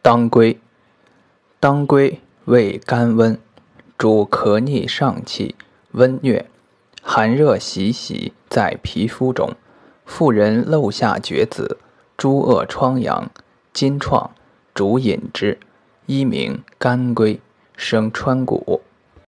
[0.00, 0.58] 当归，
[1.60, 3.38] 当归味甘温，
[3.98, 5.54] 主咳逆上气、
[5.92, 6.44] 温疟、
[7.02, 9.54] 寒热袭习在皮肤中，
[10.06, 11.78] 妇人漏下绝子、
[12.16, 13.28] 诸恶疮疡、
[13.72, 14.30] 金创，
[14.72, 15.58] 主饮之。
[16.06, 17.40] 一名甘归，
[17.76, 18.80] 生川谷。